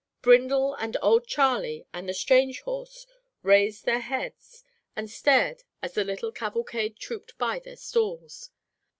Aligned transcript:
Brindle 0.23 0.73
and 0.79 0.97
old 1.03 1.27
Charley 1.27 1.85
and 1.93 2.09
the 2.09 2.15
strange 2.15 2.61
horse 2.61 3.05
raised 3.43 3.85
their 3.85 3.99
heads 3.99 4.63
and 4.95 5.07
stared 5.07 5.61
as 5.83 5.93
the 5.93 6.03
little 6.03 6.31
cavalcade 6.31 6.97
trooped 6.97 7.37
by 7.37 7.59
their 7.59 7.75
stalls. 7.77 8.49